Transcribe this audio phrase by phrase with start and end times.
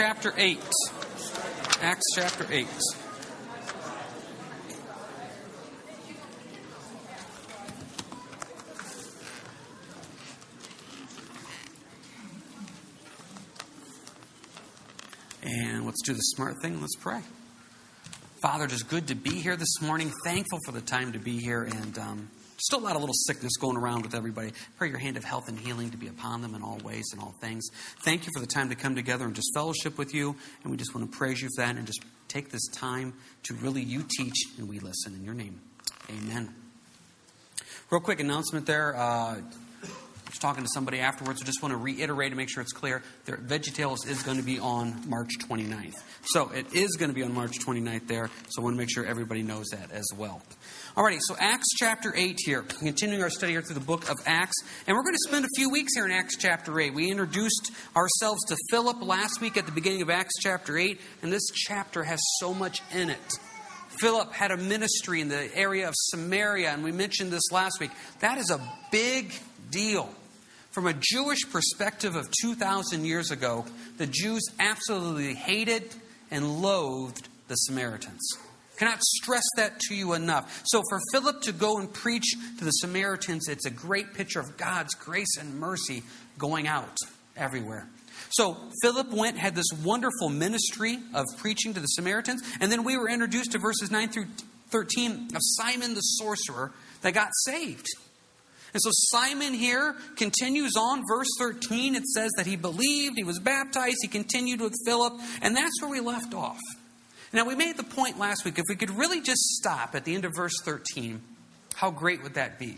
[0.00, 0.58] chapter 8.
[1.82, 2.66] Acts chapter 8.
[15.42, 16.80] And let's do the smart thing.
[16.80, 17.20] Let's pray.
[18.40, 20.10] Father, is good to be here this morning.
[20.24, 21.64] Thankful for the time to be here.
[21.64, 22.30] And um,
[22.60, 24.52] still a lot of little sickness going around with everybody.
[24.76, 27.20] Pray your hand of health and healing to be upon them in all ways and
[27.20, 27.68] all things.
[28.04, 30.36] Thank you for the time to come together and just fellowship with you.
[30.62, 33.54] And we just want to praise you for that and just take this time to
[33.54, 35.14] really you teach and we listen.
[35.14, 35.60] In your name,
[36.08, 36.54] amen.
[37.90, 38.96] Real quick announcement there.
[38.96, 39.40] Uh,
[40.30, 41.42] was talking to somebody afterwards.
[41.42, 43.02] I just want to reiterate to make sure it's clear.
[43.24, 45.94] Their VeggieTales is going to be on March 29th.
[46.24, 48.30] So it is going to be on March 29th there.
[48.48, 50.42] So I want to make sure everybody knows that as well.
[50.96, 52.62] Alrighty, so Acts chapter 8 here.
[52.62, 54.56] Continuing our study here through the book of Acts.
[54.86, 56.94] And we're going to spend a few weeks here in Acts chapter 8.
[56.94, 61.00] We introduced ourselves to Philip last week at the beginning of Acts chapter 8.
[61.22, 63.38] And this chapter has so much in it.
[63.98, 67.90] Philip had a ministry in the area of Samaria, and we mentioned this last week.
[68.20, 69.34] That is a big
[69.70, 70.08] deal.
[70.70, 75.92] From a Jewish perspective of 2,000 years ago, the Jews absolutely hated
[76.30, 78.20] and loathed the Samaritans.
[78.76, 80.62] Cannot stress that to you enough.
[80.64, 84.56] So, for Philip to go and preach to the Samaritans, it's a great picture of
[84.56, 86.02] God's grace and mercy
[86.38, 86.96] going out
[87.36, 87.88] everywhere.
[88.30, 92.96] So, Philip went, had this wonderful ministry of preaching to the Samaritans, and then we
[92.96, 94.26] were introduced to verses 9 through
[94.70, 97.86] 13 of Simon the sorcerer that got saved.
[98.72, 101.94] And so Simon here continues on, verse 13.
[101.94, 105.90] It says that he believed, he was baptized, he continued with Philip, and that's where
[105.90, 106.58] we left off.
[107.32, 110.14] Now, we made the point last week if we could really just stop at the
[110.14, 111.20] end of verse 13,
[111.74, 112.76] how great would that be?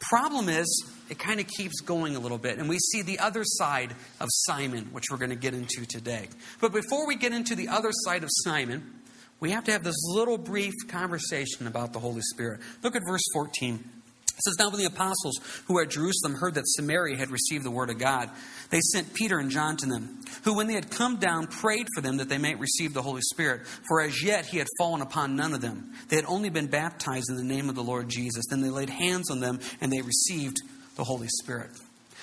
[0.00, 3.42] Problem is, it kind of keeps going a little bit, and we see the other
[3.44, 6.28] side of Simon, which we're going to get into today.
[6.60, 9.00] But before we get into the other side of Simon,
[9.40, 12.60] we have to have this little brief conversation about the Holy Spirit.
[12.82, 13.84] Look at verse 14.
[14.40, 17.62] It says, Now when the apostles who were at Jerusalem heard that Samaria had received
[17.62, 18.30] the word of God,
[18.70, 22.00] they sent Peter and John to them, who, when they had come down, prayed for
[22.00, 23.66] them that they might receive the Holy Spirit.
[23.86, 25.92] For as yet he had fallen upon none of them.
[26.08, 28.46] They had only been baptized in the name of the Lord Jesus.
[28.48, 30.56] Then they laid hands on them, and they received
[30.96, 31.70] the Holy Spirit.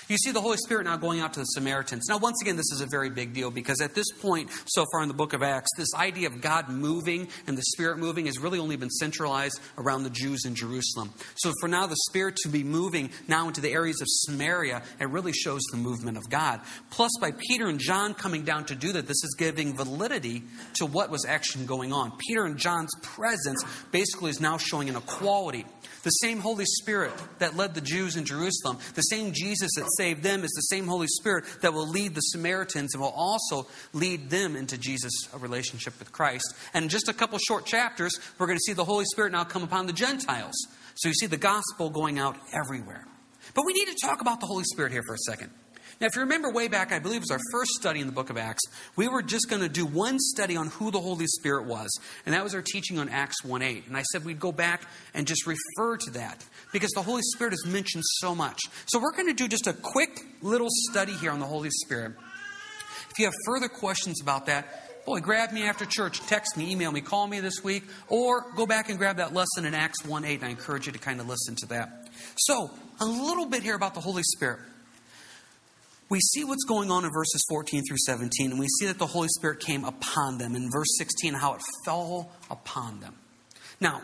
[0.07, 2.06] You see the Holy Spirit now going out to the Samaritans.
[2.07, 5.01] Now, once again, this is a very big deal because at this point so far
[5.01, 8.40] in the book of Acts, this idea of God moving and the Spirit moving has
[8.40, 11.13] really only been centralized around the Jews in Jerusalem.
[11.35, 15.09] So for now, the Spirit to be moving now into the areas of Samaria, it
[15.09, 16.62] really shows the movement of God.
[16.90, 20.44] Plus, by Peter and John coming down to do that, this is giving validity
[20.75, 22.17] to what was actually going on.
[22.17, 25.66] Peter and John's presence basically is now showing an equality
[26.07, 30.23] the same Holy Spirit that led the Jews in Jerusalem, the same Jesus that saved
[30.23, 34.29] them, is the same Holy Spirit that will lead the Samaritans and will also lead
[34.29, 36.56] them into Jesus' relationship with Christ.
[36.73, 39.44] And in just a couple short chapters, we're going to see the Holy Spirit now
[39.44, 40.56] come upon the Gentiles.
[40.96, 43.06] So you see the gospel going out everywhere.
[43.53, 45.51] But we need to talk about the Holy Spirit here for a second.
[46.00, 48.13] Now, if you remember way back, I believe it was our first study in the
[48.13, 48.62] book of Acts,
[48.96, 51.90] we were just going to do one study on who the Holy Spirit was,
[52.25, 53.88] and that was our teaching on Acts 1 8.
[53.88, 54.84] And I said we'd go back
[55.16, 58.59] and just refer to that because the Holy Spirit is mentioned so much.
[58.85, 62.14] So we're going to do just a quick little study here on the Holy Spirit.
[63.09, 66.91] If you have further questions about that, boy, grab me after church, text me, email
[66.91, 70.25] me, call me this week, or go back and grab that lesson in Acts 1
[70.25, 72.08] 8, and I encourage you to kind of listen to that.
[72.35, 72.69] So,
[73.00, 74.59] a little bit here about the Holy Spirit
[76.09, 79.07] we see what's going on in verses 14 through 17, and we see that the
[79.07, 80.56] Holy Spirit came upon them.
[80.56, 83.16] In verse 16, how it fell upon them.
[83.79, 84.01] Now,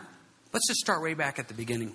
[0.52, 1.94] let's just start way back at the beginning.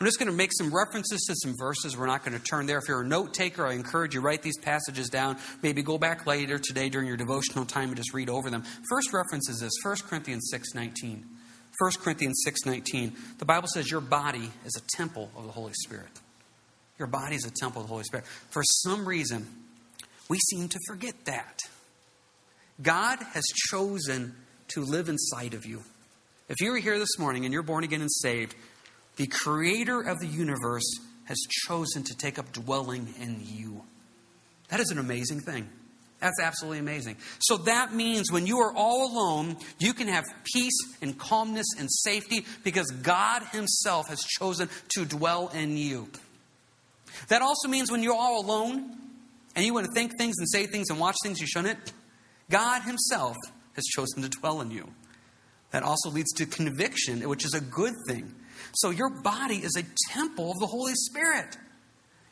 [0.00, 1.96] I'm just going to make some references to some verses.
[1.96, 2.78] We're not going to turn there.
[2.78, 5.38] If you're a note taker, I encourage you write these passages down.
[5.62, 8.64] Maybe go back later today during your devotional time and just read over them.
[8.88, 11.24] First reference is this 1 Corinthians 6:19.
[11.78, 13.12] 1 Corinthians 6:19.
[13.38, 16.10] The Bible says your body is a temple of the Holy Spirit.
[17.02, 18.24] Your body is a temple of the Holy Spirit.
[18.50, 19.44] For some reason,
[20.28, 21.58] we seem to forget that.
[22.80, 24.36] God has chosen
[24.68, 25.82] to live inside of you.
[26.48, 28.54] If you are here this morning and you're born again and saved,
[29.16, 30.88] the creator of the universe
[31.24, 33.82] has chosen to take up dwelling in you.
[34.68, 35.68] That is an amazing thing.
[36.20, 37.16] That's absolutely amazing.
[37.40, 41.90] So that means when you are all alone, you can have peace and calmness and
[41.90, 46.08] safety because God Himself has chosen to dwell in you.
[47.28, 48.96] That also means when you're all alone
[49.54, 51.92] and you want to think things and say things and watch things you shouldn't,
[52.50, 53.36] God Himself
[53.74, 54.88] has chosen to dwell in you.
[55.70, 58.34] That also leads to conviction, which is a good thing.
[58.74, 61.56] So your body is a temple of the Holy Spirit.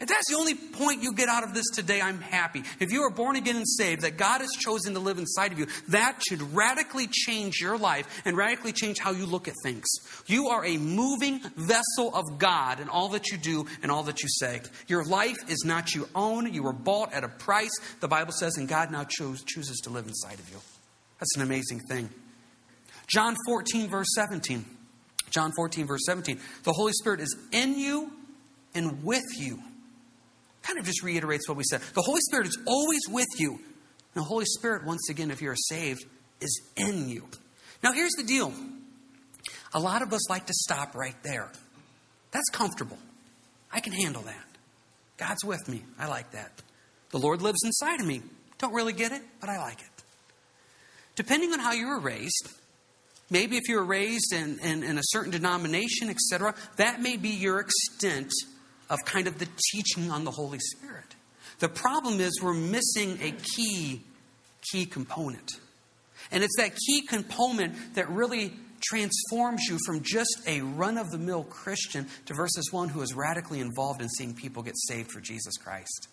[0.01, 2.63] If that's the only point you get out of this today, I'm happy.
[2.81, 5.59] If you are born again and saved, that God has chosen to live inside of
[5.59, 9.87] you, that should radically change your life and radically change how you look at things.
[10.27, 14.23] You are a moving vessel of God in all that you do and all that
[14.23, 14.63] you say.
[14.89, 16.51] Your life is not your own.
[16.51, 19.91] You were bought at a price, the Bible says, and God now choose, chooses to
[19.91, 20.57] live inside of you.
[21.19, 22.09] That's an amazing thing.
[23.07, 24.65] John 14, verse 17.
[25.29, 26.41] John 14, verse 17.
[26.63, 28.11] The Holy Spirit is in you
[28.75, 29.63] and with you
[30.63, 31.81] kind of just reiterates what we said.
[31.95, 33.53] The Holy Spirit is always with you.
[33.53, 36.05] And the Holy Spirit, once again, if you're saved,
[36.41, 37.29] is in you.
[37.83, 38.53] Now, here's the deal
[39.73, 41.51] a lot of us like to stop right there.
[42.33, 42.99] That's comfortable.
[43.73, 44.47] I can handle that.
[45.17, 45.85] God's with me.
[45.99, 46.51] I like that.
[47.11, 48.23] The Lord lives inside of me.
[48.59, 50.03] Don't really get it, but I like it.
[51.15, 52.49] Depending on how you were raised,
[53.31, 57.31] maybe if you were raised in, in, in a certain denomination, etc., that may be
[57.31, 58.33] your extent
[58.91, 61.15] of kind of the teaching on the Holy Spirit.
[61.61, 64.03] The problem is we're missing a key,
[64.71, 65.53] key component.
[66.33, 68.53] And it's that key component that really
[68.83, 73.15] transforms you from just a run of the mill Christian to versus one who is
[73.15, 76.09] radically involved in seeing people get saved for Jesus Christ.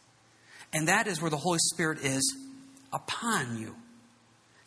[0.73, 2.37] And that is where the Holy Spirit is
[2.91, 3.75] upon you.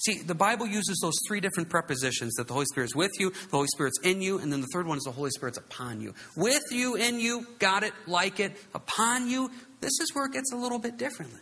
[0.07, 3.31] See, the Bible uses those three different prepositions that the Holy Spirit is with you,
[3.31, 6.01] the Holy Spirit's in you, and then the third one is the Holy Spirit's upon
[6.01, 6.15] you.
[6.37, 9.51] With you, in you, got it, like it, upon you.
[9.81, 11.41] This is where it gets a little bit differently.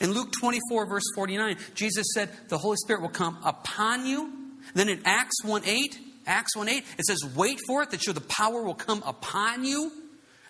[0.00, 4.32] In Luke 24, verse 49, Jesus said the Holy Spirit will come upon you.
[4.74, 8.12] Then in Acts 1 8, Acts 1 8, it says, wait for it, that you,
[8.12, 9.92] the power will come upon you.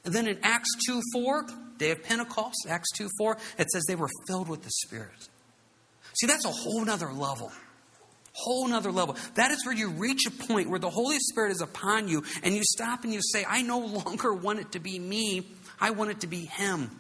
[0.05, 1.47] And then in Acts 2 4,
[1.79, 5.29] day of Pentecost, Acts 2 4, it says they were filled with the Spirit.
[6.15, 7.53] See, that's a whole nother level.
[8.33, 9.17] Whole nother level.
[9.35, 12.55] That is where you reach a point where the Holy Spirit is upon you and
[12.55, 15.47] you stop and you say, I no longer want it to be me.
[15.81, 16.91] I want it to be Him.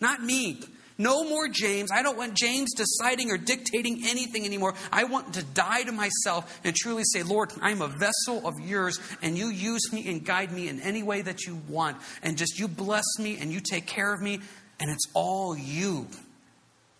[0.00, 0.60] Not me.
[0.98, 1.90] No more James.
[1.90, 4.74] I don't want James deciding or dictating anything anymore.
[4.92, 9.00] I want to die to myself and truly say, Lord, I'm a vessel of yours,
[9.22, 11.96] and you use me and guide me in any way that you want.
[12.22, 14.40] And just you bless me and you take care of me,
[14.80, 16.06] and it's all you.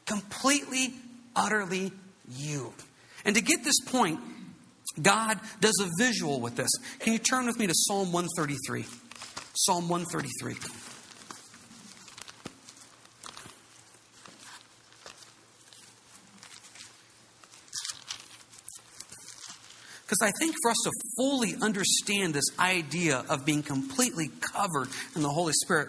[0.07, 0.95] Completely
[1.35, 1.93] utterly
[2.29, 2.73] you.
[3.25, 4.21] And to get this point,
[5.01, 6.71] God does a visual with this.
[7.01, 8.85] Can you turn with me to Psalm 133?
[9.55, 10.55] Psalm 133.
[20.13, 25.23] Because I think for us to fully understand this idea of being completely covered in
[25.23, 25.89] the Holy Spirit,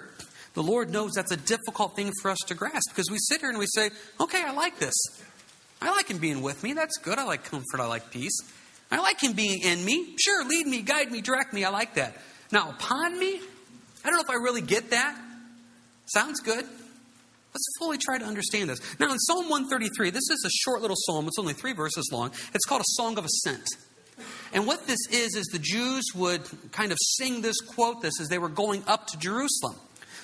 [0.53, 3.49] the Lord knows that's a difficult thing for us to grasp because we sit here
[3.49, 3.89] and we say,
[4.21, 4.93] okay, I like this.
[5.83, 6.73] I like him being with me.
[6.73, 7.19] That's good.
[7.19, 7.79] I like comfort.
[7.79, 8.39] I like peace.
[8.89, 10.15] I like him being in me.
[10.17, 11.65] Sure, lead me, guide me, direct me.
[11.65, 12.15] I like that.
[12.51, 13.41] Now, upon me,
[14.05, 15.19] I don't know if I really get that.
[16.05, 16.63] Sounds good.
[16.63, 18.79] Let's fully try to understand this.
[18.99, 21.27] Now, in Psalm 133, this is a short little psalm.
[21.27, 22.31] It's only three verses long.
[22.53, 23.67] It's called a Song of Ascent.
[24.53, 26.41] And what this is, is the Jews would
[26.71, 29.75] kind of sing this, quote this, as they were going up to Jerusalem.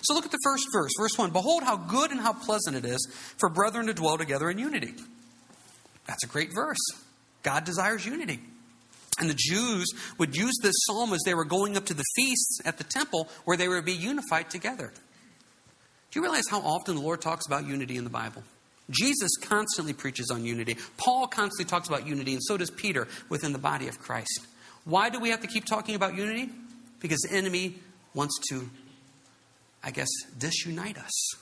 [0.01, 0.91] So look at the first verse.
[0.97, 4.49] Verse 1 Behold, how good and how pleasant it is for brethren to dwell together
[4.49, 4.93] in unity.
[6.09, 6.79] That's a great verse.
[7.43, 8.39] God desires unity.
[9.19, 9.85] And the Jews
[10.17, 13.29] would use this psalm as they were going up to the feasts at the temple
[13.45, 14.91] where they would be unified together.
[16.11, 18.41] Do you realize how often the Lord talks about unity in the Bible?
[18.89, 20.77] Jesus constantly preaches on unity.
[20.97, 24.47] Paul constantly talks about unity, and so does Peter within the body of Christ.
[24.85, 26.49] Why do we have to keep talking about unity?
[27.01, 27.75] Because the enemy
[28.15, 28.67] wants to,
[29.83, 31.35] I guess, disunite us.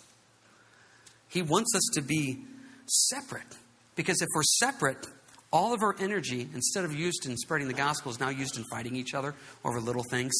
[1.30, 2.40] He wants us to be
[2.86, 3.56] separate.
[3.98, 5.06] Because if we're separate,
[5.52, 8.64] all of our energy, instead of used in spreading the gospel, is now used in
[8.72, 9.36] fighting each other
[9.66, 10.34] over little things.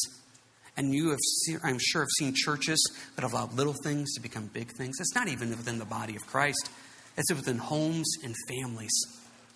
[0.76, 2.80] And you have, seen, I'm sure, have seen churches
[3.16, 4.96] that have allowed little things to become big things.
[5.00, 6.70] It's not even within the body of Christ,
[7.18, 8.92] it's within homes and families.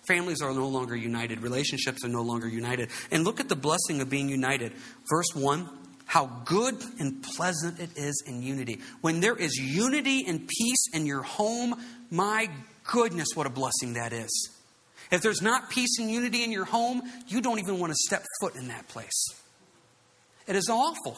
[0.05, 2.89] Families are no longer united, relationships are no longer united.
[3.09, 4.73] And look at the blessing of being united.
[5.09, 5.69] Verse 1
[6.05, 8.81] how good and pleasant it is in unity.
[9.01, 11.81] When there is unity and peace in your home,
[12.11, 12.49] my
[12.91, 14.49] goodness, what a blessing that is.
[15.11, 18.23] If there's not peace and unity in your home, you don't even want to step
[18.41, 19.25] foot in that place.
[20.47, 21.17] It is awful.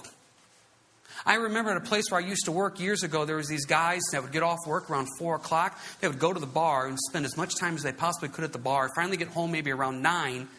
[1.25, 3.65] I remember at a place where I used to work years ago, there was these
[3.65, 5.79] guys that would get off work around 4 o'clock.
[6.01, 8.43] They would go to the bar and spend as much time as they possibly could
[8.43, 8.89] at the bar.
[8.95, 10.50] Finally get home maybe around 9 because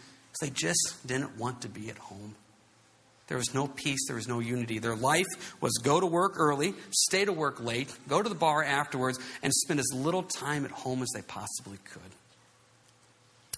[0.41, 2.35] they just didn't want to be at home.
[3.29, 4.79] There was no peace, there was no unity.
[4.79, 5.27] Their life
[5.61, 9.53] was go to work early, stay to work late, go to the bar afterwards, and
[9.53, 12.03] spend as little time at home as they possibly could.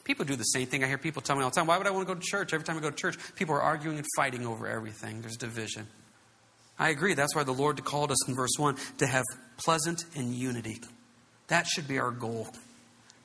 [0.05, 0.83] People do the same thing.
[0.83, 2.27] I hear people tell me all the time, why would I want to go to
[2.27, 2.55] church?
[2.55, 5.21] Every time I go to church, people are arguing and fighting over everything.
[5.21, 5.87] There's division.
[6.79, 7.13] I agree.
[7.13, 9.25] That's why the Lord called us in verse 1 to have
[9.59, 10.81] pleasant and unity.
[11.49, 12.49] That should be our goal.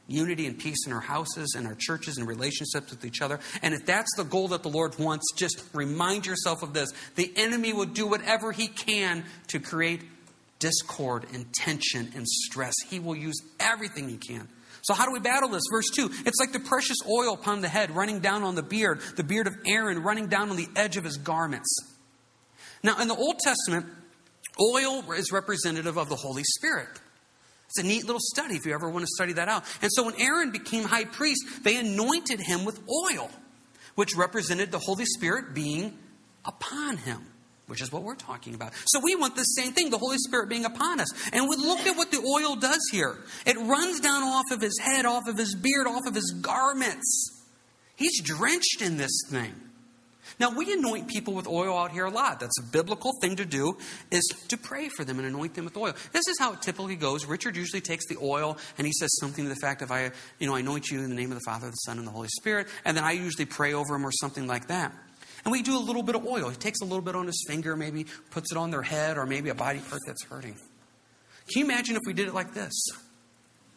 [0.07, 3.39] Unity and peace in our houses and our churches and relationships with each other.
[3.61, 6.91] And if that's the goal that the Lord wants, just remind yourself of this.
[7.15, 10.01] The enemy will do whatever he can to create
[10.59, 12.73] discord and tension and stress.
[12.89, 14.47] He will use everything he can.
[14.81, 15.63] So, how do we battle this?
[15.71, 18.99] Verse 2 It's like the precious oil upon the head running down on the beard,
[19.15, 21.73] the beard of Aaron running down on the edge of his garments.
[22.83, 23.85] Now, in the Old Testament,
[24.59, 26.89] oil is representative of the Holy Spirit.
[27.75, 29.63] It's a neat little study if you ever want to study that out.
[29.81, 33.31] And so, when Aaron became high priest, they anointed him with oil,
[33.95, 35.97] which represented the Holy Spirit being
[36.45, 37.25] upon him
[37.67, 38.73] which is what we're talking about.
[38.85, 41.07] So we want the same thing, the Holy Spirit being upon us.
[41.31, 43.17] And we look at what the oil does here.
[43.45, 47.41] It runs down off of his head, off of his beard, off of his garments.
[47.95, 49.55] He's drenched in this thing.
[50.39, 52.39] Now we anoint people with oil out here a lot.
[52.39, 53.77] That's a biblical thing to do
[54.11, 55.93] is to pray for them and anoint them with oil.
[56.11, 57.25] This is how it typically goes.
[57.25, 60.47] Richard usually takes the oil and he says something to the fact of I, you
[60.47, 62.29] know, I anoint you in the name of the Father, the Son, and the Holy
[62.29, 64.91] Spirit, and then I usually pray over him or something like that.
[65.45, 66.49] And we do a little bit of oil.
[66.49, 69.25] He takes a little bit on his finger, maybe puts it on their head or
[69.25, 70.53] maybe a body part that's hurting.
[70.53, 72.71] Can you imagine if we did it like this?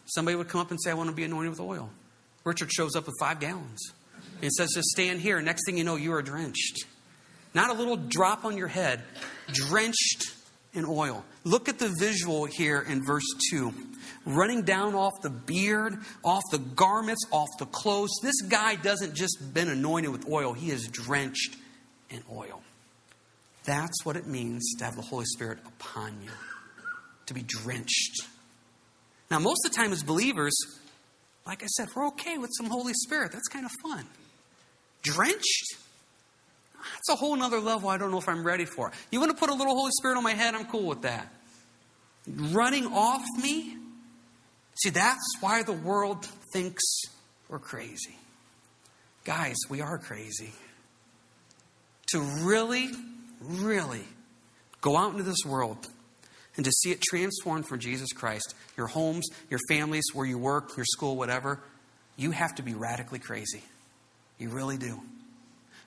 [0.06, 1.90] Somebody would come up and say, I want to be anointed with oil.
[2.44, 3.80] Richard shows up with five gallons.
[4.42, 5.40] And says, just stand here.
[5.40, 6.84] Next thing you know, you are drenched.
[7.54, 9.02] Not a little drop on your head,
[9.52, 10.32] drenched
[10.74, 11.24] in oil.
[11.44, 13.72] Look at the visual here in verse 2.
[14.26, 18.10] Running down off the beard, off the garments, off the clothes.
[18.22, 21.56] This guy doesn't just been anointed with oil, he is drenched
[22.10, 22.62] in oil.
[23.64, 26.30] That's what it means to have the Holy Spirit upon you,
[27.26, 28.26] to be drenched.
[29.30, 30.54] Now, most of the time, as believers,
[31.46, 33.32] like I said, we're okay with some Holy Spirit.
[33.32, 34.04] That's kind of fun.
[35.06, 35.76] Drenched?
[36.74, 38.90] That's a whole other level I don't know if I'm ready for.
[39.12, 40.54] You want to put a little Holy Spirit on my head?
[40.54, 41.32] I'm cool with that.
[42.26, 43.76] Running off me?
[44.82, 46.82] See, that's why the world thinks
[47.48, 48.16] we're crazy.
[49.24, 50.52] Guys, we are crazy.
[52.08, 52.90] To really,
[53.40, 54.04] really
[54.80, 55.86] go out into this world
[56.56, 60.76] and to see it transformed for Jesus Christ, your homes, your families, where you work,
[60.76, 61.60] your school, whatever,
[62.16, 63.62] you have to be radically crazy.
[64.38, 65.00] You really do.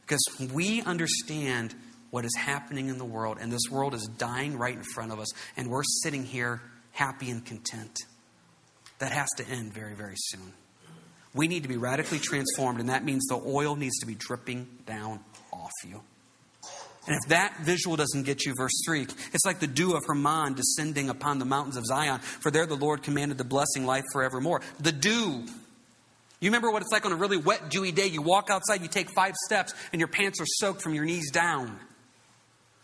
[0.02, 1.76] Because we understand
[2.10, 5.20] what is happening in the world, and this world is dying right in front of
[5.20, 7.96] us, and we're sitting here happy and content.
[8.98, 10.54] That has to end very, very soon.
[11.34, 14.68] We need to be radically transformed, and that means the oil needs to be dripping
[14.88, 15.20] down
[15.54, 16.02] off you.
[17.08, 19.04] And if that visual doesn't get you, verse 3,
[19.34, 22.76] it's like the dew of Hermon descending upon the mountains of Zion, for there the
[22.76, 24.62] Lord commanded the blessing, life forevermore.
[24.80, 25.46] The dew
[26.40, 28.08] you remember what it's like on a really wet, dewy day?
[28.08, 31.32] You walk outside, you take five steps, and your pants are soaked from your knees
[31.32, 31.78] down.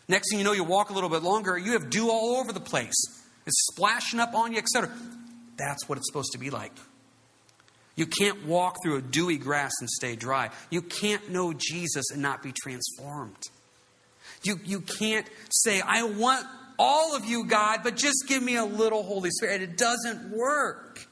[0.08, 2.52] Next thing you know, you walk a little bit longer, you have dew all over
[2.52, 2.96] the place.
[3.46, 4.92] It's splashing up on you, etc.
[5.58, 6.74] That's what it's supposed to be like.
[7.96, 10.50] You can't walk through a dewy grass and stay dry.
[10.70, 13.38] You can't know Jesus and not be transformed.
[14.44, 16.46] You, you can't say, I want
[16.78, 19.62] all of you, God, but just give me a little Holy Spirit.
[19.62, 21.08] It doesn't work.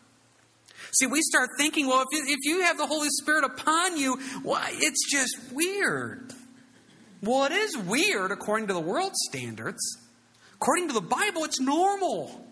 [0.94, 4.20] See, we start thinking, well, if you, if you have the Holy Spirit upon you,
[4.44, 6.34] well, it's just weird.
[7.22, 9.82] Well, it is weird according to the world standards.
[10.56, 12.46] According to the Bible, it's normal.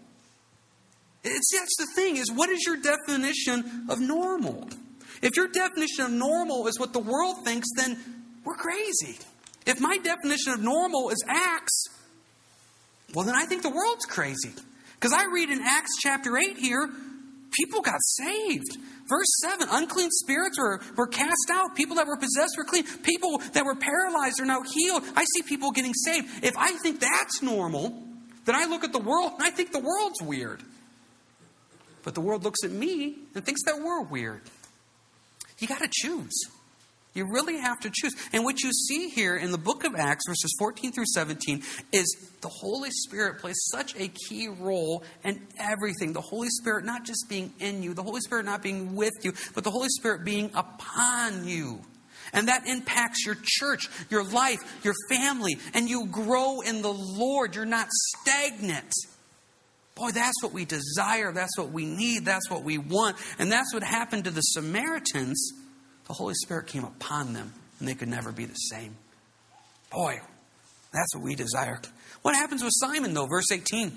[1.24, 4.68] It's, that's the thing, is what is your definition of normal?
[5.22, 8.00] If your definition of normal is what the world thinks, then
[8.44, 9.20] we're crazy.
[9.68, 11.90] If my definition of normal is acts,
[13.14, 14.52] well, then I think the world's crazy.
[14.96, 16.90] Because I read in Acts chapter 8 here
[17.52, 18.78] people got saved.
[19.08, 21.76] Verse 7 unclean spirits were, were cast out.
[21.76, 22.84] People that were possessed were clean.
[23.04, 25.04] People that were paralyzed are now healed.
[25.16, 26.44] I see people getting saved.
[26.44, 28.04] If I think that's normal,
[28.46, 30.64] then I look at the world and I think the world's weird.
[32.04, 34.42] But the world looks at me and thinks that we're weird.
[35.60, 36.34] You got to choose.
[37.14, 38.16] You really have to choose.
[38.32, 42.30] And what you see here in the book of Acts, verses 14 through 17, is
[42.40, 46.14] the Holy Spirit plays such a key role in everything.
[46.14, 49.34] The Holy Spirit not just being in you, the Holy Spirit not being with you,
[49.54, 51.82] but the Holy Spirit being upon you.
[52.34, 57.56] And that impacts your church, your life, your family, and you grow in the Lord.
[57.56, 58.94] You're not stagnant.
[59.96, 61.34] Boy, that's what we desire.
[61.34, 62.24] That's what we need.
[62.24, 63.18] That's what we want.
[63.38, 65.52] And that's what happened to the Samaritans
[66.12, 68.98] the Holy Spirit came upon them and they could never be the same.
[69.94, 70.20] Boy,
[70.92, 71.80] that's what we desire.
[72.22, 73.28] What happens with Simon, though?
[73.28, 73.94] Verse 18.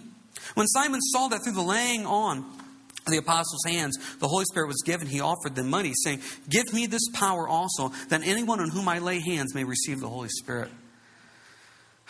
[0.54, 4.68] When Simon saw that through the laying on of the apostles' hands, the Holy Spirit
[4.68, 8.70] was given, he offered them money, saying, Give me this power also, that anyone on
[8.70, 10.70] whom I lay hands may receive the Holy Spirit.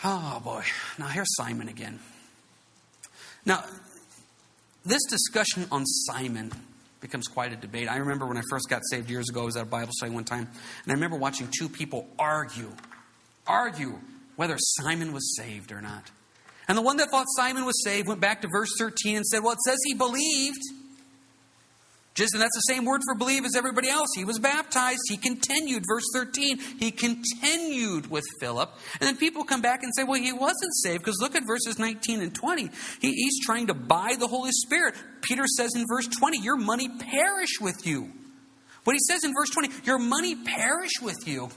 [0.03, 0.65] Oh boy.
[0.99, 1.99] Now here's Simon again.
[3.43, 3.63] Now,
[4.85, 6.51] this discussion on Simon
[7.05, 7.87] becomes quite a debate.
[7.89, 10.11] I remember when I first got saved years ago, I was at a Bible study
[10.11, 10.47] one time,
[10.83, 12.71] and I remember watching two people argue,
[13.45, 13.99] argue
[14.35, 16.09] whether Simon was saved or not.
[16.67, 19.43] And the one that thought Simon was saved went back to verse 13 and said,
[19.43, 20.61] Well, it says he believed.
[22.15, 24.07] Just, and that's the same word for believe as everybody else.
[24.15, 25.01] He was baptized.
[25.09, 25.83] He continued.
[25.85, 28.71] Verse 13, he continued with Philip.
[29.01, 31.77] And then people come back and say, well, he wasn't saved because look at verses
[31.77, 32.69] 19 and 20.
[33.01, 34.95] He, he's trying to buy the Holy Spirit.
[35.21, 38.09] Peter says in verse 20, your money perish with you.
[38.85, 41.49] What he says in verse 20, your money perish with you.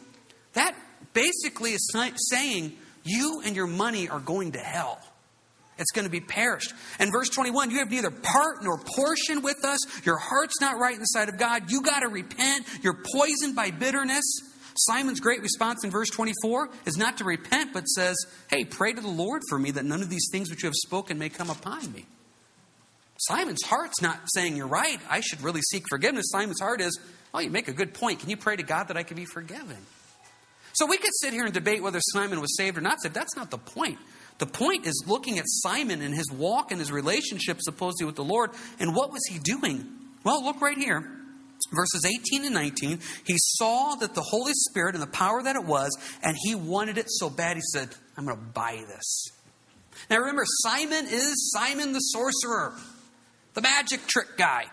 [0.55, 0.75] That
[1.13, 1.89] basically is
[2.31, 4.99] saying you and your money are going to hell.
[5.79, 6.73] It's going to be perished.
[6.99, 9.79] And verse 21, you have neither part nor portion with us.
[10.05, 11.71] Your heart's not right in the sight of God.
[11.71, 12.67] You got to repent.
[12.83, 14.25] You're poisoned by bitterness.
[14.77, 18.17] Simon's great response in verse 24 is not to repent, but says,
[18.49, 20.75] Hey, pray to the Lord for me that none of these things which you have
[20.75, 22.07] spoken may come upon me.
[23.19, 25.01] Simon's heart's not saying you're right.
[25.11, 26.27] I should really seek forgiveness.
[26.31, 26.99] Simon's heart is,
[27.35, 28.21] Oh, you make a good point.
[28.21, 29.77] Can you pray to God that I can be forgiven?
[30.73, 33.15] So we could sit here and debate whether Simon was saved or not saved.
[33.15, 33.99] That's not the point.
[34.39, 38.25] The point is looking at Simon and his walk and his relationship supposedly with the
[38.25, 38.51] Lord.
[38.79, 39.85] And what was he doing?
[40.25, 41.03] Well, look right here.
[41.73, 43.01] Verses 18 and 19.
[43.27, 45.91] He saw that the Holy Spirit and the power that it was,
[46.23, 49.25] and he wanted it so bad, he said, I'm going to buy this.
[50.09, 52.75] Now remember, Simon is Simon the sorcerer,
[53.55, 54.67] the magic trick guy.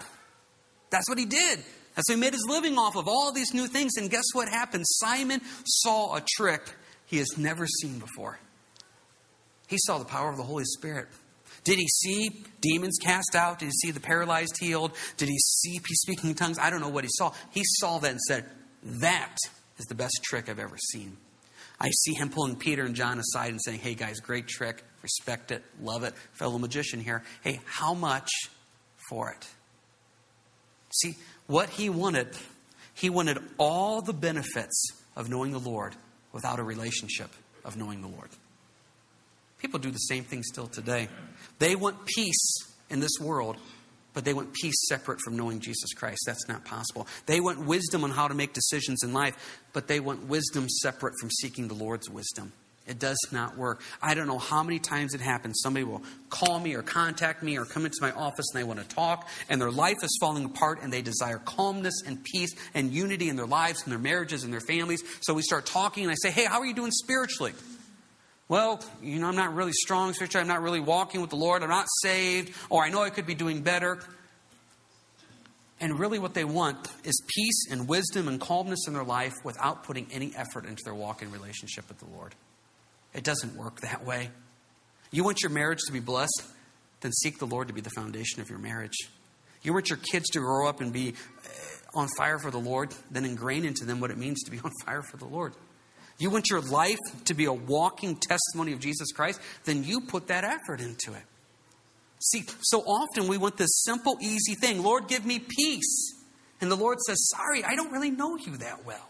[0.91, 1.59] That's what he did.
[1.95, 3.97] That's what he made his living off of, all these new things.
[3.97, 4.83] And guess what happened?
[4.87, 6.61] Simon saw a trick
[7.07, 8.39] he has never seen before.
[9.67, 11.07] He saw the power of the Holy Spirit.
[11.63, 13.59] Did he see demons cast out?
[13.59, 14.91] Did he see the paralyzed healed?
[15.17, 16.59] Did he see speaking in tongues?
[16.59, 17.33] I don't know what he saw.
[17.51, 18.45] He saw that and said,
[19.01, 19.35] That
[19.77, 21.17] is the best trick I've ever seen.
[21.79, 24.83] I see him pulling Peter and John aside and saying, Hey guys, great trick.
[25.01, 25.63] Respect it.
[25.81, 26.13] Love it.
[26.33, 27.23] Fellow magician here.
[27.43, 28.29] Hey, how much
[29.09, 29.47] for it?
[30.93, 31.15] See,
[31.47, 32.29] what he wanted,
[32.93, 35.95] he wanted all the benefits of knowing the Lord
[36.31, 37.29] without a relationship
[37.63, 38.29] of knowing the Lord.
[39.59, 41.07] People do the same thing still today.
[41.59, 42.55] They want peace
[42.89, 43.57] in this world,
[44.13, 46.19] but they want peace separate from knowing Jesus Christ.
[46.25, 47.07] That's not possible.
[47.25, 51.13] They want wisdom on how to make decisions in life, but they want wisdom separate
[51.19, 52.53] from seeking the Lord's wisdom.
[52.87, 53.81] It does not work.
[54.01, 55.59] I don't know how many times it happens.
[55.63, 58.79] Somebody will call me or contact me or come into my office and they want
[58.79, 62.93] to talk, and their life is falling apart, and they desire calmness and peace and
[62.93, 65.03] unity in their lives and their marriages and their families.
[65.21, 67.53] So we start talking, and I say, Hey, how are you doing spiritually?
[68.47, 70.41] Well, you know, I'm not really strong spiritually.
[70.41, 71.63] I'm not really walking with the Lord.
[71.63, 72.55] I'm not saved.
[72.69, 73.99] Or I know I could be doing better.
[75.79, 79.83] And really, what they want is peace and wisdom and calmness in their life without
[79.83, 82.33] putting any effort into their walk in relationship with the Lord.
[83.13, 84.29] It doesn't work that way.
[85.11, 86.43] You want your marriage to be blessed?
[87.01, 88.95] Then seek the Lord to be the foundation of your marriage.
[89.63, 91.49] You want your kids to grow up and be eh,
[91.93, 92.93] on fire for the Lord?
[93.11, 95.53] Then ingrain into them what it means to be on fire for the Lord.
[96.17, 99.39] You want your life to be a walking testimony of Jesus Christ?
[99.65, 101.23] Then you put that effort into it.
[102.19, 106.13] See, so often we want this simple, easy thing Lord, give me peace.
[106.61, 109.09] And the Lord says, Sorry, I don't really know you that well.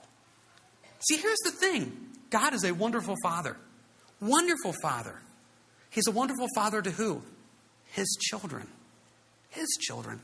[1.08, 3.58] See, here's the thing God is a wonderful Father.
[4.20, 5.22] Wonderful Father.
[5.90, 7.22] He's a wonderful Father to who?
[7.92, 8.68] His children.
[9.50, 10.20] His children.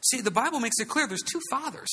[0.00, 1.90] See, the Bible makes it clear there's two fathers.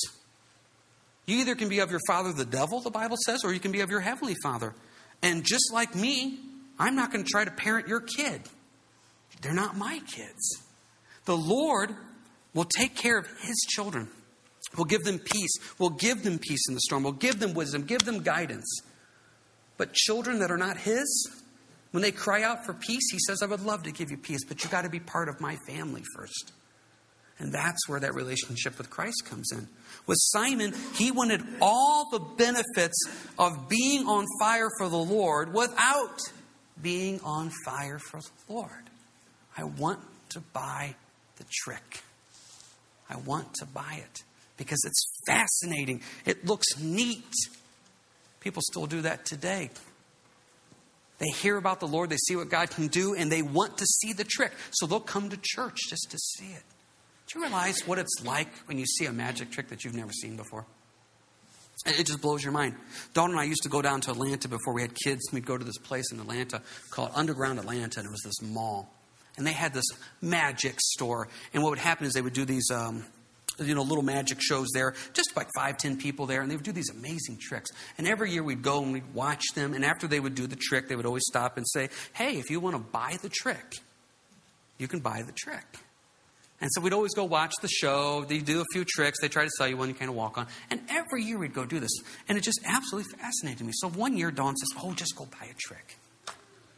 [1.25, 3.71] You either can be of your father, the devil, the Bible says, or you can
[3.71, 4.73] be of your heavenly father.
[5.21, 6.39] And just like me,
[6.77, 8.41] I'm not going to try to parent your kid.
[9.41, 10.61] They're not my kids.
[11.25, 11.95] The Lord
[12.53, 14.09] will take care of his children.
[14.77, 15.51] We'll give them peace.
[15.79, 17.03] We'll give them peace in the storm.
[17.03, 18.81] We'll give them wisdom, give them guidance.
[19.77, 21.29] But children that are not his,
[21.91, 24.43] when they cry out for peace, he says, I would love to give you peace,
[24.45, 26.51] but you got to be part of my family first.
[27.39, 29.67] And that's where that relationship with Christ comes in.
[30.05, 32.95] With Simon, he wanted all the benefits
[33.39, 36.19] of being on fire for the Lord without
[36.81, 38.89] being on fire for the Lord.
[39.57, 40.95] I want to buy
[41.37, 42.01] the trick.
[43.09, 44.23] I want to buy it
[44.57, 46.01] because it's fascinating.
[46.25, 47.33] It looks neat.
[48.39, 49.69] People still do that today.
[51.19, 53.85] They hear about the Lord, they see what God can do, and they want to
[53.85, 54.51] see the trick.
[54.71, 56.63] So they'll come to church just to see it.
[57.33, 60.11] Do you realize what it's like when you see a magic trick that you've never
[60.11, 60.67] seen before?
[61.87, 62.75] It just blows your mind.
[63.15, 65.21] Dawn and I used to go down to Atlanta before we had kids.
[65.33, 68.93] We'd go to this place in Atlanta called Underground Atlanta, and it was this mall.
[69.35, 69.87] And they had this
[70.21, 71.27] magic store.
[71.55, 73.03] And what would happen is they would do these um,
[73.57, 76.63] you know, little magic shows there, just like five, ten people there, and they would
[76.63, 77.71] do these amazing tricks.
[77.97, 80.55] And every year we'd go and we'd watch them, and after they would do the
[80.55, 83.73] trick, they would always stop and say, Hey, if you want to buy the trick,
[84.77, 85.65] you can buy the trick.
[86.63, 88.23] And so we'd always go watch the show.
[88.23, 89.19] They do a few tricks.
[89.19, 90.47] They try to sell you one you kind of walk on.
[90.71, 91.91] And every year we'd go do this.
[92.29, 93.73] And it just absolutely fascinated me.
[93.75, 95.97] So one year, Dawn says, Oh, just go buy a trick.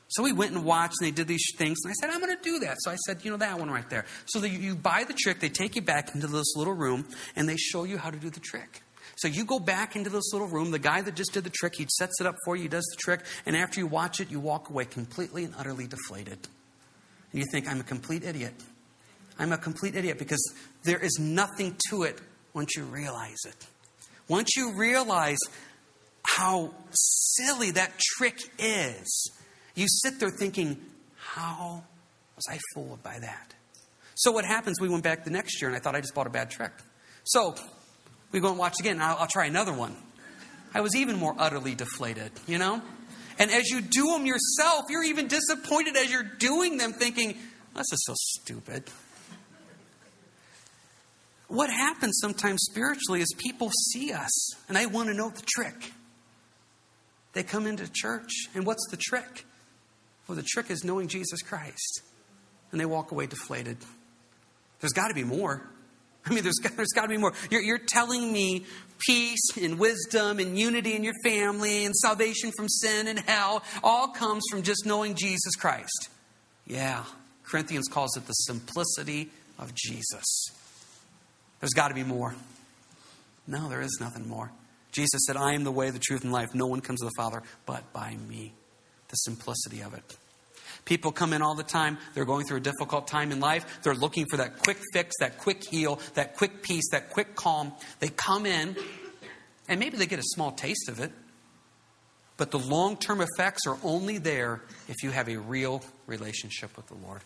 [0.07, 1.77] So we went and watched, and they did these things.
[1.83, 2.77] And I said, I'm going to do that.
[2.79, 4.05] So I said, You know, that one right there.
[4.25, 7.47] So the, you buy the trick, they take you back into this little room, and
[7.47, 8.81] they show you how to do the trick.
[9.17, 10.71] So you go back into this little room.
[10.71, 12.85] The guy that just did the trick, he sets it up for you, he does
[12.85, 13.23] the trick.
[13.45, 16.39] And after you watch it, you walk away completely and utterly deflated.
[17.31, 18.55] And you think, I'm a complete idiot.
[19.37, 20.41] I'm a complete idiot because
[20.83, 22.19] there is nothing to it
[22.53, 23.67] once you realize it.
[24.27, 25.37] Once you realize
[26.23, 29.31] how silly that trick is,
[29.75, 30.77] you sit there thinking,
[31.17, 31.83] how
[32.35, 33.53] was I fooled by that?
[34.15, 34.79] So what happens?
[34.79, 36.71] We went back the next year and I thought I just bought a bad trick.
[37.25, 37.55] So
[38.31, 39.01] we go and watch again.
[39.01, 39.95] I'll, I'll try another one.
[40.73, 42.81] I was even more utterly deflated, you know?
[43.37, 47.37] And as you do them yourself, you're even disappointed as you're doing them, thinking,
[47.75, 48.85] this is so stupid.
[51.47, 55.91] What happens sometimes spiritually is people see us and they want to know the trick.
[57.33, 59.45] They come into church, and what's the trick?
[60.27, 62.01] Well, the trick is knowing Jesus Christ.
[62.71, 63.77] And they walk away deflated.
[64.79, 65.61] There's got to be more.
[66.25, 67.33] I mean, there's, there's got to be more.
[67.51, 68.65] You're, you're telling me
[68.99, 74.07] peace and wisdom and unity in your family and salvation from sin and hell all
[74.07, 76.09] comes from just knowing Jesus Christ.
[76.65, 77.03] Yeah.
[77.43, 79.29] Corinthians calls it the simplicity
[79.59, 80.23] of Jesus.
[81.65, 82.35] There's got to be more.
[83.47, 84.51] No, there is nothing more.
[84.91, 86.53] Jesus said, I am the way, the truth, and life.
[86.53, 88.53] No one comes to the Father but by me.
[89.07, 90.03] The simplicity of it.
[90.85, 91.97] People come in all the time.
[92.13, 93.79] They're going through a difficult time in life.
[93.81, 97.73] They're looking for that quick fix, that quick heal, that quick peace, that quick calm.
[97.99, 98.75] They come in,
[99.67, 101.11] and maybe they get a small taste of it.
[102.37, 106.85] But the long term effects are only there if you have a real relationship with
[106.89, 107.21] the Lord.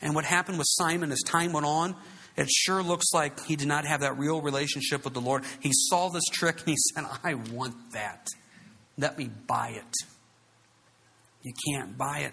[0.00, 1.94] And what happened with Simon as time went on,
[2.36, 5.44] it sure looks like he did not have that real relationship with the Lord.
[5.60, 8.26] He saw this trick and he said, I want that.
[8.98, 9.94] Let me buy it.
[11.42, 12.32] You can't buy it.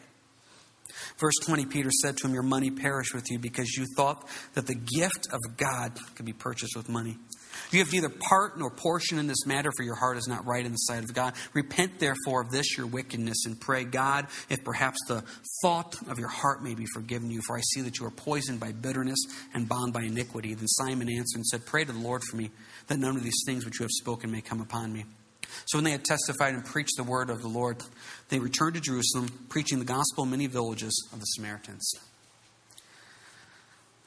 [1.20, 4.68] Verse 20, Peter said to him, Your money perish with you because you thought that
[4.68, 7.18] the gift of God could be purchased with money.
[7.69, 10.65] You have neither part nor portion in this matter, for your heart is not right
[10.65, 11.34] in the sight of God.
[11.54, 15.24] Repent, therefore, of this your wickedness, and pray God, if perhaps the
[15.62, 17.41] thought of your heart may be forgiven you.
[17.45, 19.19] For I see that you are poisoned by bitterness
[19.54, 20.54] and bound by iniquity.
[20.54, 22.52] Then Simon answered and said, Pray to the Lord for me,
[22.88, 25.06] that none of these things which you have spoken may come upon me.
[25.65, 27.84] So when they had testified and preached the word of the Lord,
[28.30, 31.91] they returned to Jerusalem, preaching the gospel in many villages of the Samaritans.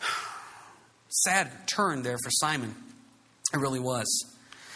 [1.08, 2.74] Sad turn there for Simon.
[3.54, 4.06] It really was.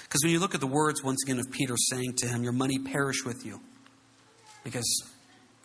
[0.05, 2.53] Because when you look at the words once again of Peter saying to him, Your
[2.53, 3.61] money perish with you.
[4.65, 5.03] Because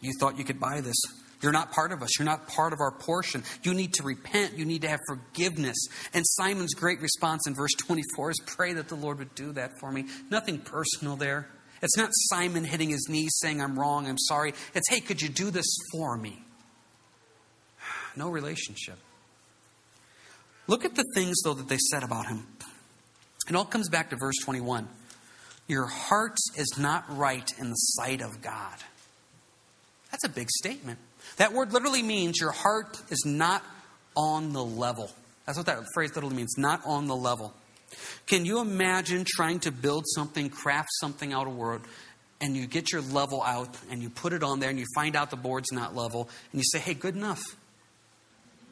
[0.01, 0.97] you thought you could buy this.
[1.41, 2.17] You're not part of us.
[2.17, 3.43] You're not part of our portion.
[3.63, 4.57] You need to repent.
[4.57, 5.75] You need to have forgiveness.
[6.13, 9.71] And Simon's great response in verse 24 is pray that the Lord would do that
[9.79, 10.05] for me.
[10.29, 11.49] Nothing personal there.
[11.81, 14.53] It's not Simon hitting his knees saying, I'm wrong, I'm sorry.
[14.73, 16.41] It's, hey, could you do this for me?
[18.15, 18.99] No relationship.
[20.67, 22.45] Look at the things, though, that they said about him.
[23.49, 24.87] It all comes back to verse 21.
[25.67, 28.75] Your heart is not right in the sight of God.
[30.11, 30.99] That's a big statement.
[31.37, 33.63] That word literally means your heart is not
[34.15, 35.09] on the level.
[35.45, 37.53] That's what that phrase literally means, not on the level.
[38.27, 41.81] Can you imagine trying to build something, craft something out of Word,
[42.41, 45.15] and you get your level out and you put it on there and you find
[45.15, 47.41] out the board's not level and you say, hey, good enough.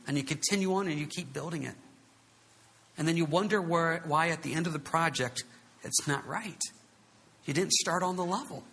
[0.08, 1.76] And you continue on and you keep building it.
[3.02, 5.44] And then you wonder where, why at the end of the project
[5.82, 6.62] it's not right.
[7.46, 8.64] You didn't start on the level.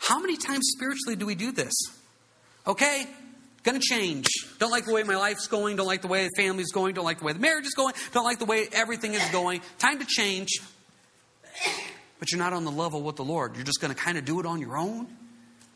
[0.00, 1.72] How many times spiritually do we do this?
[2.66, 3.06] Okay,
[3.62, 4.26] gonna change.
[4.58, 7.04] Don't like the way my life's going, don't like the way the family's going, don't
[7.04, 9.62] like the way the marriage is going, don't like the way everything is going.
[9.78, 10.48] Time to change.
[12.18, 13.54] But you're not on the level with the Lord.
[13.54, 15.06] You're just gonna kind of do it on your own.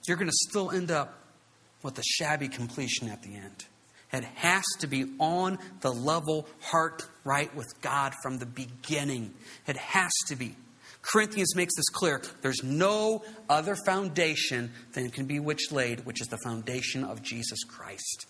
[0.09, 1.21] You're gonna still end up
[1.85, 3.65] with a shabby completion at the end.
[4.13, 9.35] It has to be on the level, heart right with God from the beginning.
[9.67, 10.55] It has to be.
[11.03, 12.23] Corinthians makes this clear.
[12.43, 17.63] There's no other foundation than can be which laid, which is the foundation of Jesus
[17.65, 18.27] Christ.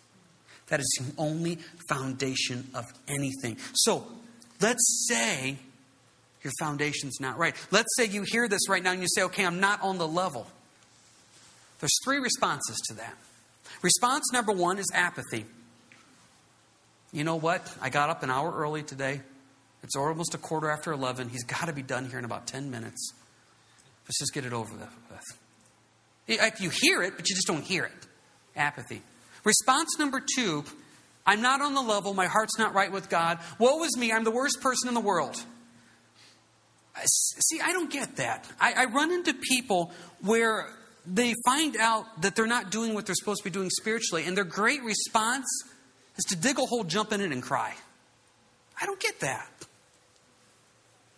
[0.68, 1.58] That is the only
[1.88, 3.56] foundation of anything.
[3.74, 4.06] So
[4.60, 5.56] let's say
[6.42, 7.54] your foundation's not right.
[7.70, 10.08] Let's say you hear this right now and you say, okay, I'm not on the
[10.08, 10.46] level.
[11.80, 13.14] There's three responses to that.
[13.82, 15.44] Response number one is apathy.
[17.16, 17.66] You know what?
[17.80, 19.22] I got up an hour early today.
[19.82, 21.30] It's almost a quarter after 11.
[21.30, 23.14] He's got to be done here in about 10 minutes.
[24.04, 26.60] Let's just get it over with.
[26.60, 28.06] You hear it, but you just don't hear it.
[28.54, 29.00] Apathy.
[29.44, 30.64] Response number two
[31.24, 32.12] I'm not on the level.
[32.12, 33.38] My heart's not right with God.
[33.58, 34.12] Woe is me.
[34.12, 35.42] I'm the worst person in the world.
[37.02, 38.46] See, I don't get that.
[38.60, 40.68] I, I run into people where
[41.06, 44.36] they find out that they're not doing what they're supposed to be doing spiritually, and
[44.36, 45.46] their great response
[46.16, 47.74] is to dig a hole, jump in it, and cry.
[48.80, 49.50] I don't get that.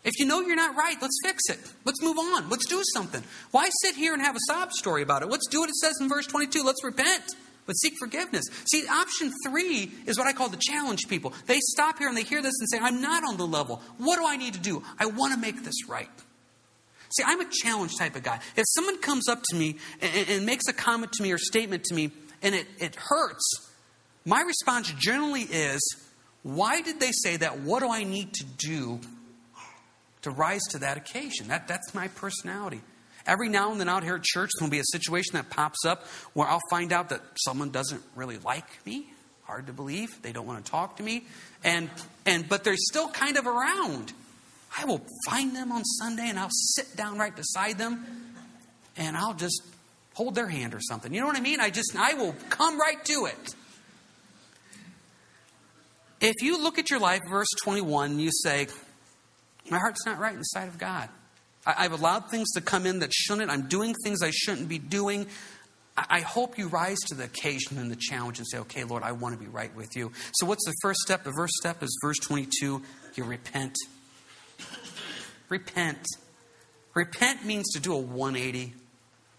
[0.05, 1.59] If you know you're not right, let's fix it.
[1.85, 2.49] Let's move on.
[2.49, 3.23] Let's do something.
[3.51, 5.29] Why sit here and have a sob story about it?
[5.29, 6.63] Let's do what it says in verse 22.
[6.63, 7.25] Let's repent,
[7.67, 8.45] but seek forgiveness.
[8.71, 11.35] See, option three is what I call the challenge people.
[11.47, 13.83] They stop here and they hear this and say, I'm not on the level.
[13.99, 14.83] What do I need to do?
[14.99, 16.09] I want to make this right.
[17.11, 18.39] See, I'm a challenge type of guy.
[18.57, 21.85] If someone comes up to me and, and makes a comment to me or statement
[21.85, 23.68] to me and it, it hurts,
[24.29, 25.81] my response generally is,
[26.43, 27.61] Why did they say that?
[27.61, 29.01] What do I need to do
[30.23, 31.49] to rise to that occasion?
[31.49, 32.83] That, that's my personality.
[33.27, 36.07] Every now and then out here at church, there'll be a situation that pops up
[36.35, 39.07] where I'll find out that someone doesn't really like me.
[39.45, 40.21] Hard to believe.
[40.23, 41.25] They don't want to talk to me.
[41.65, 41.91] And,
[42.27, 44.13] and, but they're still kind of around.
[44.79, 48.05] I will find them on Sunday and I'll sit down right beside them
[48.97, 49.63] and I'll just
[50.15, 51.15] hold their hand or something.
[51.15, 51.61] You know what I mean?
[51.61, 53.55] I just, I will come right to it.
[56.21, 58.67] If you look at your life, verse 21, you say,
[59.71, 61.09] My heart's not right in the sight of God.
[61.67, 63.51] I, have allowed things to come in that shouldn't.
[63.51, 65.27] I'm doing things I shouldn't be doing.
[65.97, 69.13] I hope you rise to the occasion and the challenge and say, okay, Lord, I
[69.13, 70.13] want to be right with you.
[70.33, 71.25] So, what's the first step?
[71.25, 72.83] The first step is verse 22
[73.15, 73.75] you repent.
[75.49, 76.07] Repent.
[76.95, 78.73] Repent means to do a 180,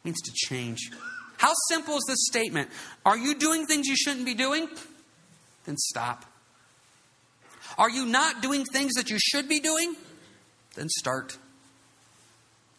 [0.04, 0.92] means to change.
[1.38, 2.70] How simple is this statement?
[3.06, 4.68] Are you doing things you shouldn't be doing?
[5.66, 6.26] Then stop.
[7.78, 9.96] Are you not doing things that you should be doing?
[10.76, 11.38] Then start.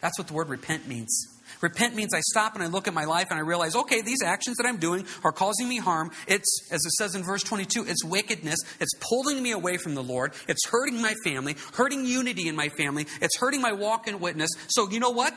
[0.01, 1.27] That's what the word repent means.
[1.61, 4.23] Repent means I stop and I look at my life and I realize, okay, these
[4.25, 6.11] actions that I'm doing are causing me harm.
[6.27, 8.59] It's, as it says in verse 22, it's wickedness.
[8.81, 10.33] It's pulling me away from the Lord.
[10.49, 13.07] It's hurting my family, hurting unity in my family.
[13.21, 14.51] It's hurting my walk and witness.
[14.69, 15.35] So, you know what?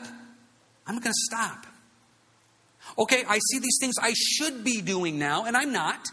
[0.86, 1.66] I'm going to stop.
[2.98, 6.06] Okay, I see these things I should be doing now, and I'm not.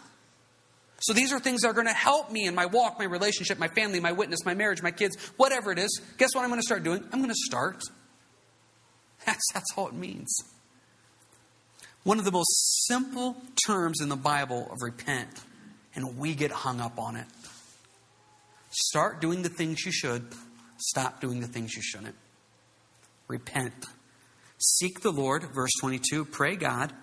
[1.02, 3.58] So these are things that are going to help me in my walk, my relationship,
[3.58, 6.02] my family, my witness, my marriage, my kids, whatever it is.
[6.18, 7.04] Guess what I'm going to start doing?
[7.12, 7.84] I'm going to start
[9.26, 10.36] that's, that's all it means.
[12.04, 13.38] One of the most simple
[13.68, 15.30] terms in the Bible of repent,
[15.96, 17.28] and we get hung up on it.
[18.72, 20.26] Start doing the things you should,
[20.78, 22.16] stop doing the things you shouldn't.
[23.28, 23.86] Repent.
[24.58, 26.94] Seek the Lord, verse 22, pray God,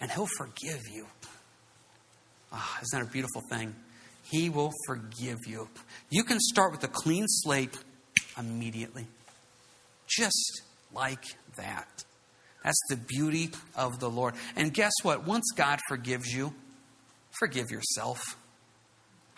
[0.00, 1.06] and He'll forgive you.
[2.52, 3.74] Ah, isn't that a beautiful thing?
[4.30, 5.68] He will forgive you.
[6.10, 7.76] You can start with a clean slate
[8.38, 9.06] immediately.
[10.06, 10.62] Just
[10.94, 11.24] like
[11.56, 12.04] that.
[12.62, 14.34] That's the beauty of the Lord.
[14.56, 15.26] And guess what?
[15.26, 16.54] Once God forgives you,
[17.38, 18.20] forgive yourself.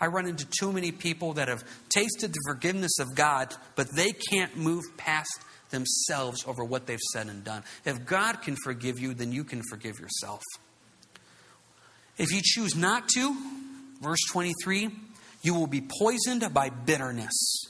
[0.01, 4.13] I run into too many people that have tasted the forgiveness of God, but they
[4.13, 7.63] can't move past themselves over what they've said and done.
[7.85, 10.43] If God can forgive you, then you can forgive yourself.
[12.17, 13.37] If you choose not to,
[14.01, 14.91] verse 23,
[15.43, 17.67] you will be poisoned by bitterness.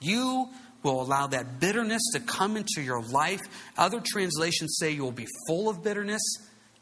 [0.00, 0.48] You
[0.82, 3.40] will allow that bitterness to come into your life.
[3.76, 6.22] Other translations say you will be full of bitterness.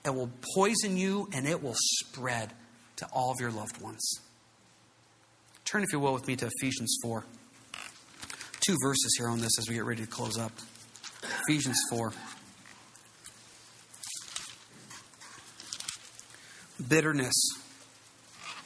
[0.04, 2.52] It will poison you and it will spread
[2.96, 4.20] to all of your loved ones.
[5.64, 7.24] Turn, if you will, with me to Ephesians 4.
[8.60, 10.52] Two verses here on this as we get ready to close up.
[11.48, 12.12] Ephesians 4.
[16.88, 17.34] Bitterness.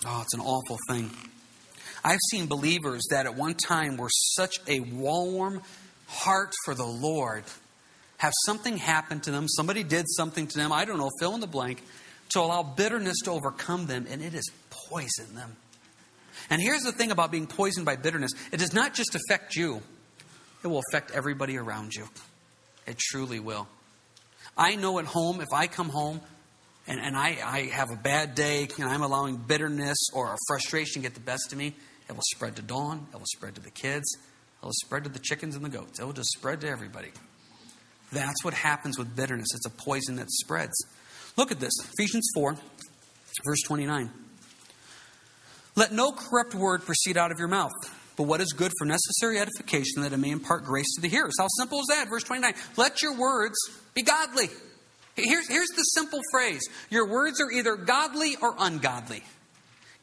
[0.06, 1.10] Oh, it's an awful thing.
[2.02, 5.60] I've seen believers that at one time were such a warm
[6.06, 7.44] heart for the Lord
[8.20, 11.40] have something happen to them, somebody did something to them, I don't know, fill in
[11.40, 11.82] the blank,
[12.30, 15.56] to allow bitterness to overcome them, and it has poisoned them.
[16.50, 19.80] And here's the thing about being poisoned by bitterness it does not just affect you,
[20.62, 22.06] it will affect everybody around you.
[22.86, 23.66] It truly will.
[24.54, 26.20] I know at home, if I come home
[26.86, 31.14] and, and I, I have a bad day and I'm allowing bitterness or frustration get
[31.14, 31.74] the best of me,
[32.08, 33.06] it will spread to Dawn.
[33.12, 34.06] It will spread to the kids.
[34.60, 36.00] It will spread to the chickens and the goats.
[36.00, 37.10] It will just spread to everybody.
[38.12, 39.46] That's what happens with bitterness.
[39.54, 40.74] It's a poison that spreads.
[41.36, 42.56] Look at this Ephesians 4,
[43.44, 44.10] verse 29.
[45.76, 47.70] Let no corrupt word proceed out of your mouth,
[48.16, 51.34] but what is good for necessary edification that it may impart grace to the hearers.
[51.38, 52.08] How simple is that?
[52.10, 52.52] Verse 29.
[52.76, 53.56] Let your words
[53.94, 54.48] be godly.
[55.16, 59.22] Here's, here's the simple phrase Your words are either godly or ungodly.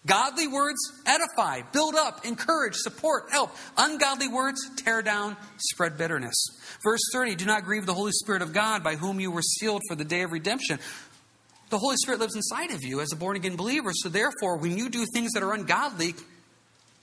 [0.05, 3.53] Godly words edify, build up, encourage, support, help.
[3.77, 6.35] Ungodly words tear down, spread bitterness.
[6.81, 9.81] Verse 30 Do not grieve the Holy Spirit of God, by whom you were sealed
[9.87, 10.79] for the day of redemption.
[11.69, 14.77] The Holy Spirit lives inside of you as a born again believer, so therefore, when
[14.77, 16.15] you do things that are ungodly,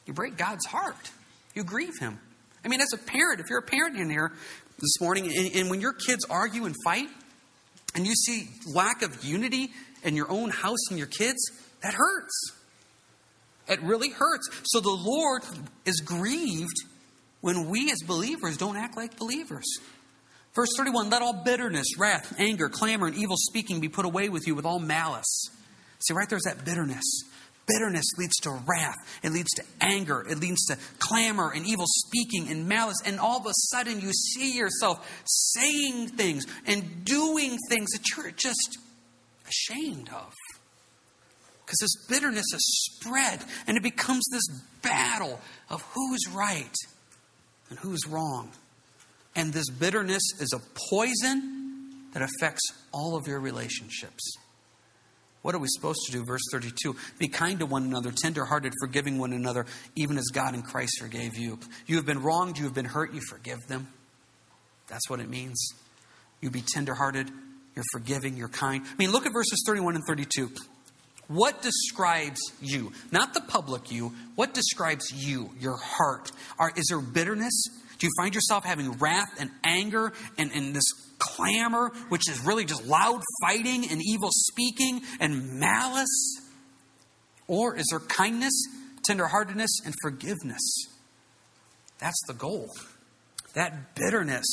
[0.06, 1.10] you break God's heart.
[1.54, 2.18] You grieve Him.
[2.64, 4.32] I mean, as a parent, if you're a parent in here
[4.78, 7.08] this morning, and, and when your kids argue and fight,
[7.94, 9.70] and you see lack of unity
[10.02, 11.50] in your own house and your kids,
[11.82, 12.52] that hurts.
[13.68, 14.48] It really hurts.
[14.64, 15.42] So the Lord
[15.84, 16.76] is grieved
[17.40, 19.64] when we as believers don't act like believers.
[20.54, 24.46] Verse 31 Let all bitterness, wrath, anger, clamor, and evil speaking be put away with
[24.46, 25.50] you with all malice.
[26.00, 27.04] See, right there's that bitterness.
[27.66, 28.96] Bitterness leads to wrath.
[29.22, 30.24] It leads to anger.
[30.28, 33.00] It leads to clamor and evil speaking and malice.
[33.04, 38.32] And all of a sudden, you see yourself saying things and doing things that you're
[38.32, 38.78] just
[39.48, 40.32] ashamed of.
[41.64, 44.46] Because this bitterness has spread and it becomes this
[44.82, 46.74] battle of who's right
[47.70, 48.50] and who's wrong.
[49.34, 54.36] And this bitterness is a poison that affects all of your relationships.
[55.44, 56.24] What are we supposed to do?
[56.24, 60.62] Verse 32 Be kind to one another, tenderhearted, forgiving one another, even as God in
[60.62, 61.58] Christ forgave you.
[61.86, 63.88] You have been wronged, you have been hurt, you forgive them.
[64.88, 65.62] That's what it means.
[66.40, 67.30] You be tenderhearted,
[67.76, 68.86] you're forgiving, you're kind.
[68.86, 70.50] I mean, look at verses 31 and 32.
[71.28, 72.92] What describes you?
[73.12, 74.14] Not the public you.
[74.36, 76.32] What describes you, your heart?
[76.58, 77.64] Are, is there bitterness?
[77.98, 80.90] Do you find yourself having wrath and anger and, and this
[81.24, 86.40] clamor, which is really just loud fighting and evil speaking and malice?
[87.46, 88.54] Or is there kindness,
[89.08, 90.86] tenderheartedness, and forgiveness?
[91.98, 92.68] That's the goal.
[93.54, 94.46] That bitterness.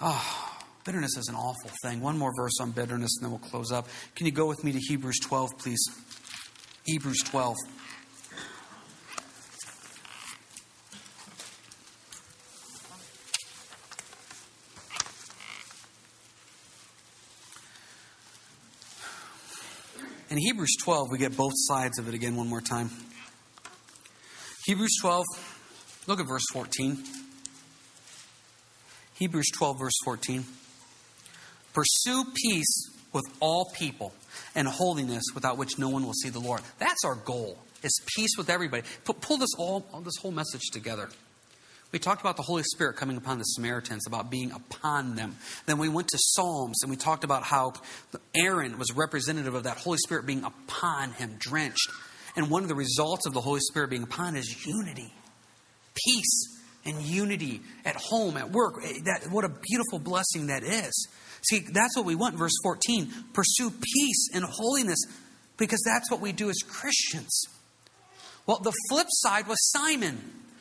[0.00, 2.00] Oh, Bitterness is an awful thing.
[2.00, 3.88] One more verse on bitterness, and then we'll close up.
[4.14, 5.84] Can you go with me to Hebrews 12, please?
[6.84, 7.56] Hebrews 12.
[20.28, 22.90] In Hebrews 12, we get both sides of it again one more time.
[24.64, 25.24] Hebrews 12,
[26.08, 26.98] look at verse 14.
[29.14, 30.44] Hebrews 12, verse 14.
[31.72, 34.12] Pursue peace with all people
[34.56, 36.60] and holiness without which no one will see the Lord.
[36.78, 37.58] That's our goal.
[37.84, 38.82] Is peace with everybody.
[39.04, 41.08] Pull this all this whole message together.
[41.92, 45.36] We talked about the Holy Spirit coming upon the Samaritans, about being upon them.
[45.66, 47.74] Then we went to Psalms and we talked about how
[48.34, 51.90] Aaron was representative of that Holy Spirit being upon him, drenched.
[52.36, 55.12] And one of the results of the Holy Spirit being upon is unity,
[55.94, 58.74] peace, and unity at home, at work.
[58.84, 61.08] Eh, that, what a beautiful blessing that is.
[61.48, 62.36] See, that's what we want.
[62.36, 64.98] Verse 14 pursue peace and holiness
[65.56, 67.44] because that's what we do as Christians.
[68.46, 70.18] Well, the flip side was Simon,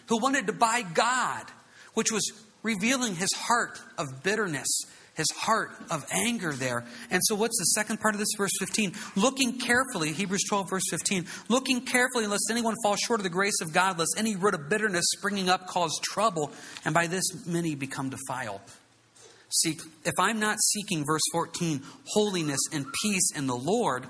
[0.07, 1.45] who wanted to buy God,
[1.93, 2.31] which was
[2.63, 4.67] revealing his heart of bitterness,
[5.15, 6.83] his heart of anger there.
[7.09, 8.93] And so, what's the second part of this verse 15?
[9.15, 13.61] Looking carefully, Hebrews 12, verse 15, looking carefully, lest anyone fall short of the grace
[13.61, 16.51] of God, lest any root of bitterness springing up cause trouble,
[16.83, 18.61] and by this many become defiled.
[19.49, 24.05] See, if I'm not seeking, verse 14, holiness and peace in the Lord,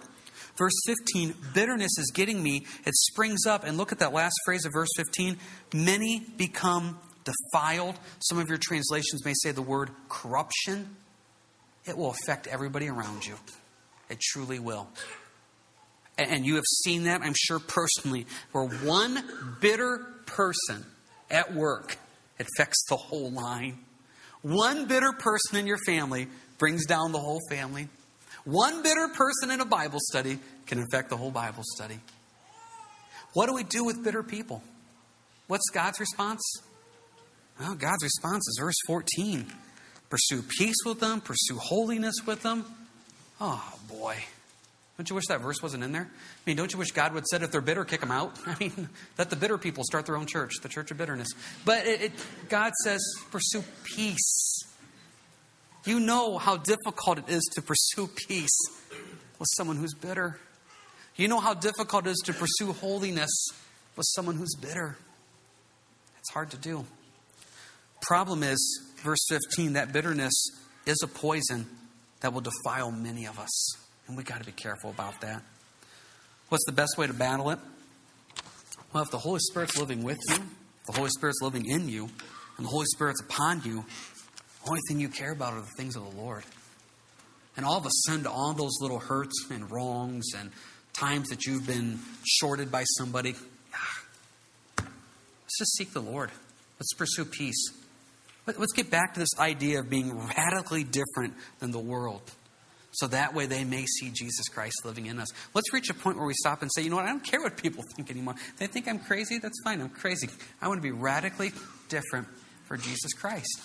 [0.58, 2.65] verse 15, bitterness is getting me.
[2.86, 3.63] It springs up.
[3.63, 5.38] And look at that last phrase of verse 15
[5.74, 7.96] many become defiled.
[8.20, 10.96] Some of your translations may say the word corruption.
[11.86, 13.36] It will affect everybody around you.
[14.10, 14.88] It truly will.
[16.18, 20.86] And you have seen that, I'm sure, personally, where one bitter person
[21.30, 21.98] at work
[22.39, 23.80] affects the whole line.
[24.41, 27.89] One bitter person in your family brings down the whole family.
[28.45, 31.99] One bitter person in a Bible study can affect the whole Bible study.
[33.34, 34.63] What do we do with bitter people?
[35.47, 36.41] What's God's response?
[37.60, 39.45] Well, God's response is verse 14
[40.10, 42.63] pursue peace with them, pursue holiness with them.
[43.41, 44.15] Oh, boy.
[44.97, 46.08] Don't you wish that verse wasn't in there?
[46.10, 48.38] I mean, don't you wish God would said if they're bitter, kick them out?
[48.45, 51.27] I mean, let the bitter people start their own church, the church of bitterness.
[51.65, 52.12] But it, it,
[52.47, 54.64] God says, pursue peace.
[55.86, 58.58] You know how difficult it is to pursue peace
[59.38, 60.39] with someone who's bitter.
[61.16, 63.30] You know how difficult it is to pursue holiness
[63.95, 64.97] with someone who's bitter.
[66.20, 66.86] It's hard to do.
[68.01, 70.34] Problem is, verse 15, that bitterness
[70.86, 71.68] is a poison
[72.22, 73.76] that will defile many of us.
[74.07, 75.43] And we got to be careful about that.
[76.49, 77.59] What's the best way to battle it?
[78.91, 80.38] Well, if the Holy Spirit's living with you,
[80.88, 82.09] the Holy Spirit's living in you,
[82.57, 83.86] and the Holy Spirit's upon you,
[84.68, 86.43] only thing you care about are the things of the Lord.
[87.57, 90.51] And all of a sudden, all those little hurts and wrongs and
[90.93, 93.36] times that you've been shorted by somebody.
[93.74, 94.01] Ah,
[94.78, 96.32] let's just seek the Lord.
[96.80, 97.72] Let's pursue peace.
[98.45, 102.22] Let's get back to this idea of being radically different than the world.
[102.91, 105.28] So that way they may see Jesus Christ living in us.
[105.53, 107.41] Let's reach a point where we stop and say, you know what, I don't care
[107.41, 108.36] what people think anymore.
[108.57, 110.30] They think I'm crazy, that's fine, I'm crazy.
[110.61, 111.51] I want to be radically
[111.89, 112.28] different
[112.68, 113.61] for Jesus Christ.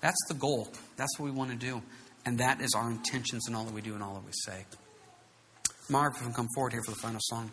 [0.00, 0.68] That's the goal.
[0.96, 1.82] That's what we want to do.
[2.24, 4.64] And that is our intentions in all that we do and all that we say.
[5.88, 7.50] Marv, if you can come forward here for the final song.